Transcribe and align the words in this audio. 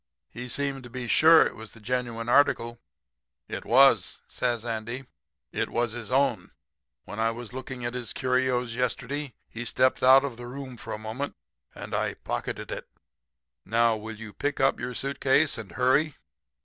He 0.31 0.49
seemed 0.49 0.81
to 0.81 0.89
be 0.89 1.07
sure 1.07 1.45
it 1.45 1.55
was 1.55 1.73
the 1.73 1.79
genuine 1.79 2.27
article.' 2.27 2.79
"'It 3.47 3.63
was,' 3.63 4.21
says 4.27 4.65
Andy. 4.65 5.05
'It 5.51 5.69
was 5.69 5.91
his 5.91 6.09
own. 6.09 6.49
When 7.05 7.19
I 7.19 7.29
was 7.29 7.53
looking 7.53 7.85
at 7.85 7.93
his 7.93 8.11
curios 8.11 8.73
yesterday 8.73 9.35
he 9.47 9.63
stepped 9.63 10.01
out 10.01 10.25
of 10.25 10.37
the 10.37 10.47
room 10.47 10.75
for 10.75 10.91
a 10.91 10.97
moment 10.97 11.35
and 11.75 11.93
I 11.93 12.15
pocketed 12.15 12.71
it. 12.71 12.89
Now, 13.63 13.95
will 13.95 14.15
you 14.15 14.33
pick 14.33 14.59
up 14.59 14.79
your 14.79 14.95
suit 14.95 15.19
case 15.19 15.59
and 15.59 15.73
hurry?' 15.73 16.15